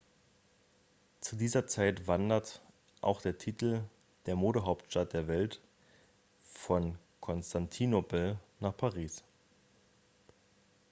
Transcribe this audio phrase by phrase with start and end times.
[1.19, 2.57] zu dieser zeit wanderte
[3.01, 3.83] auch der titel
[4.25, 5.61] der modehauptstadt der welt
[6.43, 9.23] von konstantinopel nach paris